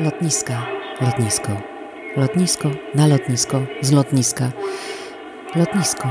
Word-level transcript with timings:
Lotniska, 0.00 0.66
lotnisko, 1.00 1.52
lotnisko, 2.16 2.70
na 2.94 3.06
lotnisko, 3.06 3.62
z 3.80 3.92
lotniska, 3.92 4.52
lotnisko, 5.56 6.08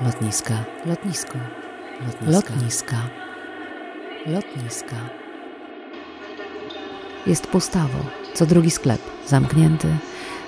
lotniska, 0.00 0.54
lotnisko, 0.86 1.38
lotniska, 2.26 2.96
lotniska. 4.26 4.96
Jest 7.26 7.46
pustawo, 7.46 7.98
co 8.34 8.46
drugi 8.46 8.70
sklep. 8.70 9.00
Zamknięty, 9.26 9.88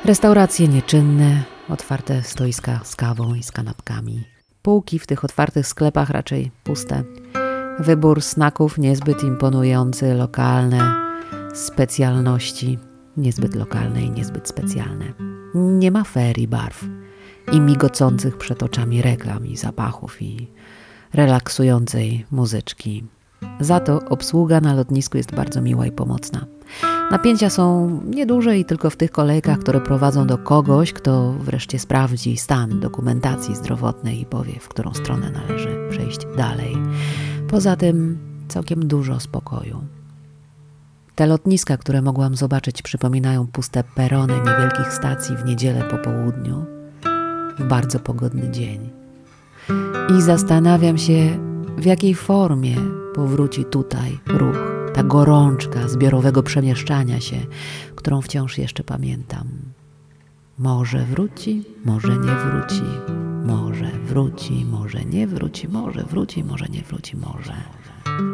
restauracje 0.04 0.68
nieczynne, 0.68 1.42
otwarte 1.68 2.22
stoiska 2.22 2.80
z 2.84 2.96
kawą 2.96 3.34
i 3.34 3.42
z 3.42 3.52
kanapkami. 3.52 4.24
Półki 4.62 4.98
w 4.98 5.06
tych 5.06 5.24
otwartych 5.24 5.66
sklepach 5.66 6.10
raczej 6.10 6.50
puste. 6.64 7.02
Wybór 7.78 8.22
snaków 8.22 8.78
niezbyt 8.78 9.22
imponujący, 9.22 10.14
lokalne, 10.14 11.05
specjalności, 11.56 12.78
niezbyt 13.16 13.54
lokalne 13.54 14.02
i 14.02 14.10
niezbyt 14.10 14.48
specjalne. 14.48 15.04
Nie 15.54 15.90
ma 15.90 16.04
ferii 16.04 16.48
barw 16.48 16.84
i 17.52 17.60
migocących 17.60 18.38
przed 18.38 18.62
oczami 18.62 19.02
reklam 19.02 19.46
i 19.46 19.56
zapachów 19.56 20.22
i 20.22 20.48
relaksującej 21.14 22.26
muzyczki. 22.30 23.04
Za 23.60 23.80
to 23.80 24.00
obsługa 24.08 24.60
na 24.60 24.74
lotnisku 24.74 25.16
jest 25.16 25.34
bardzo 25.34 25.62
miła 25.62 25.86
i 25.86 25.92
pomocna. 25.92 26.46
Napięcia 27.10 27.50
są 27.50 27.90
nieduże 28.04 28.58
i 28.58 28.64
tylko 28.64 28.90
w 28.90 28.96
tych 28.96 29.10
kolejkach, 29.10 29.58
które 29.58 29.80
prowadzą 29.80 30.26
do 30.26 30.38
kogoś, 30.38 30.92
kto 30.92 31.32
wreszcie 31.32 31.78
sprawdzi 31.78 32.36
stan 32.36 32.80
dokumentacji 32.80 33.56
zdrowotnej 33.56 34.20
i 34.20 34.26
powie, 34.26 34.60
w 34.60 34.68
którą 34.68 34.94
stronę 34.94 35.30
należy 35.30 35.88
przejść 35.90 36.18
dalej. 36.36 36.76
Poza 37.48 37.76
tym 37.76 38.18
całkiem 38.48 38.88
dużo 38.88 39.20
spokoju. 39.20 39.95
Te 41.16 41.26
lotniska, 41.26 41.76
które 41.76 42.02
mogłam 42.02 42.36
zobaczyć, 42.36 42.82
przypominają 42.82 43.46
puste 43.46 43.84
perony 43.84 44.34
niewielkich 44.38 44.92
stacji 44.92 45.36
w 45.36 45.44
niedzielę 45.44 45.82
po 45.90 45.98
południu, 45.98 46.64
w 47.58 47.64
bardzo 47.64 48.00
pogodny 48.00 48.50
dzień. 48.50 48.90
I 50.18 50.22
zastanawiam 50.22 50.98
się, 50.98 51.38
w 51.78 51.84
jakiej 51.84 52.14
formie 52.14 52.76
powróci 53.14 53.64
tutaj 53.64 54.18
ruch, 54.26 54.56
ta 54.94 55.02
gorączka 55.02 55.88
zbiorowego 55.88 56.42
przemieszczania 56.42 57.20
się, 57.20 57.36
którą 57.94 58.20
wciąż 58.20 58.58
jeszcze 58.58 58.84
pamiętam. 58.84 59.48
Może 60.58 61.04
wróci, 61.04 61.64
może 61.84 62.08
nie 62.08 62.34
wróci, 62.34 62.82
może 63.44 63.90
wróci, 64.04 64.64
może 64.64 65.04
nie 65.04 65.26
wróci, 65.26 65.68
może 65.68 66.02
wróci, 66.02 66.44
może 66.44 66.66
nie 66.68 66.82
wróci, 66.82 67.16
może. 67.16 67.52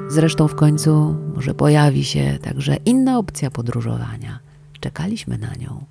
Zresztą 0.09 0.49
w 0.49 0.55
końcu 0.55 1.17
może 1.35 1.55
pojawi 1.55 2.05
się 2.05 2.39
także 2.43 2.77
inna 2.77 3.19
opcja 3.19 3.51
podróżowania. 3.51 4.39
Czekaliśmy 4.81 5.39
na 5.39 5.55
nią. 5.55 5.85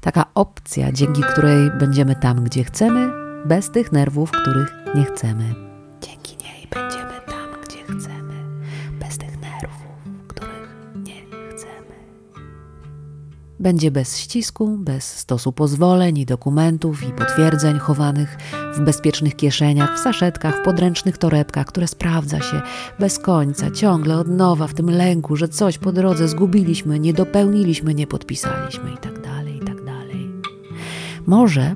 Taka 0.00 0.24
opcja, 0.34 0.92
dzięki 0.92 1.22
której 1.22 1.70
będziemy 1.78 2.16
tam, 2.16 2.44
gdzie 2.44 2.64
chcemy, 2.64 3.10
bez 3.46 3.70
tych 3.70 3.92
nerwów, 3.92 4.30
których 4.30 4.74
nie 4.94 5.04
chcemy. 5.04 5.71
Będzie 13.62 13.90
bez 13.90 14.18
ścisku, 14.18 14.78
bez 14.78 15.18
stosu 15.18 15.52
pozwoleń 15.52 16.18
i 16.18 16.26
dokumentów 16.26 17.08
i 17.08 17.12
potwierdzeń 17.12 17.78
chowanych 17.78 18.36
w 18.76 18.80
bezpiecznych 18.80 19.36
kieszeniach, 19.36 19.96
w 19.96 19.98
saszetkach, 19.98 20.60
w 20.60 20.64
podręcznych 20.64 21.18
torebkach, 21.18 21.66
które 21.66 21.88
sprawdza 21.88 22.40
się 22.40 22.62
bez 23.00 23.18
końca, 23.18 23.70
ciągle 23.70 24.18
od 24.18 24.28
nowa 24.28 24.66
w 24.66 24.74
tym 24.74 24.90
lęku, 24.90 25.36
że 25.36 25.48
coś 25.48 25.78
po 25.78 25.92
drodze 25.92 26.28
zgubiliśmy, 26.28 26.98
nie 26.98 27.12
dopełniliśmy, 27.12 27.94
nie 27.94 28.06
podpisaliśmy 28.06 28.92
i 28.92 28.96
tak 28.96 29.20
dalej, 29.22 29.56
i 29.56 29.60
tak. 29.60 29.72
Może 31.26 31.74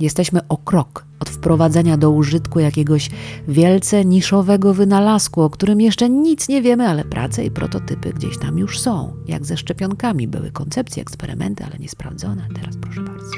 jesteśmy 0.00 0.40
o 0.48 0.56
krok 0.56 1.04
wprowadzenia 1.42 1.96
do 1.96 2.10
użytku 2.10 2.60
jakiegoś 2.60 3.10
wielce 3.48 4.04
niszowego 4.04 4.74
wynalazku, 4.74 5.42
o 5.42 5.50
którym 5.50 5.80
jeszcze 5.80 6.10
nic 6.10 6.48
nie 6.48 6.62
wiemy, 6.62 6.88
ale 6.88 7.04
prace 7.04 7.44
i 7.44 7.50
prototypy 7.50 8.12
gdzieś 8.12 8.38
tam 8.38 8.58
już 8.58 8.80
są. 8.80 9.16
Jak 9.26 9.46
ze 9.46 9.56
szczepionkami 9.56 10.28
były 10.28 10.50
koncepcje, 10.50 11.02
eksperymenty, 11.02 11.64
ale 11.64 11.78
niesprawdzone. 11.78 12.48
Teraz 12.54 12.76
proszę 12.76 13.00
bardzo. 13.00 13.30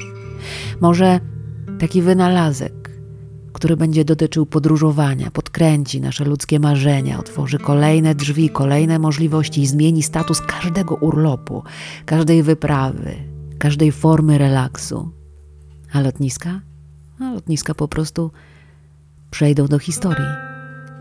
Może 0.81 1.19
taki 1.79 2.01
wynalazek, 2.01 2.91
który 3.53 3.77
będzie 3.77 4.05
dotyczył 4.05 4.45
podróżowania, 4.45 5.31
podkręci 5.31 6.01
nasze 6.01 6.25
ludzkie 6.25 6.59
marzenia, 6.59 7.19
otworzy 7.19 7.59
kolejne 7.59 8.15
drzwi, 8.15 8.49
kolejne 8.49 8.99
możliwości 8.99 9.61
i 9.61 9.67
zmieni 9.67 10.03
status 10.03 10.41
każdego 10.41 10.95
urlopu, 10.95 11.63
każdej 12.05 12.43
wyprawy, 12.43 13.15
każdej 13.59 13.91
formy 13.91 14.37
relaksu. 14.37 15.09
A 15.93 16.01
lotniska? 16.01 16.74
A 17.19 17.31
lotniska 17.33 17.73
po 17.73 17.87
prostu 17.87 18.31
przejdą 19.31 19.67
do 19.67 19.79
historii 19.79 20.25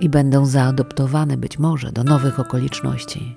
i 0.01 0.09
będą 0.09 0.47
zaadoptowane 0.47 1.37
być 1.37 1.59
może 1.59 1.93
do 1.93 2.05
nowych 2.05 2.41
okoliczności 2.41 3.37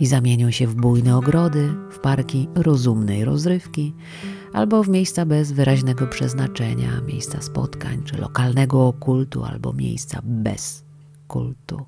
i 0.00 0.06
zamienią 0.06 0.50
się 0.50 0.66
w 0.66 0.74
bujne 0.74 1.16
ogrody, 1.16 1.74
w 1.90 1.98
parki 1.98 2.48
rozumnej 2.54 3.24
rozrywki 3.24 3.94
albo 4.52 4.82
w 4.82 4.88
miejsca 4.88 5.26
bez 5.26 5.52
wyraźnego 5.52 6.06
przeznaczenia, 6.06 7.00
miejsca 7.00 7.40
spotkań 7.40 8.02
czy 8.04 8.16
lokalnego 8.16 8.92
kultu 8.92 9.44
albo 9.44 9.72
miejsca 9.72 10.20
bez 10.24 10.84
kultu. 11.28 11.86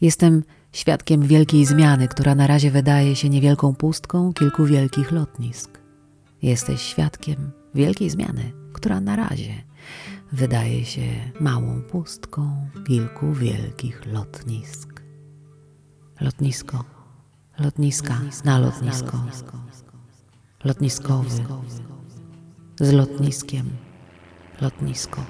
Jestem 0.00 0.42
świadkiem 0.72 1.22
wielkiej 1.22 1.64
zmiany, 1.64 2.08
która 2.08 2.34
na 2.34 2.46
razie 2.46 2.70
wydaje 2.70 3.16
się 3.16 3.28
niewielką 3.28 3.74
pustką 3.74 4.32
kilku 4.32 4.64
wielkich 4.64 5.12
lotnisk. 5.12 5.78
Jesteś 6.42 6.82
świadkiem 6.82 7.50
wielkiej 7.74 8.10
zmiany, 8.10 8.63
która 8.84 9.00
na 9.00 9.16
razie 9.16 9.54
wydaje 10.32 10.84
się 10.84 11.02
małą 11.40 11.82
pustką 11.82 12.68
kilku 12.86 13.32
wielkich 13.32 14.06
lotnisk. 14.06 15.02
Lotnisko, 16.20 16.84
lotniska, 17.58 18.20
na 18.44 18.58
lotnisko, 18.58 19.18
lotniskowy, 20.64 21.30
z 22.80 22.92
lotniskiem, 22.92 23.70
lotnisko. 24.60 25.24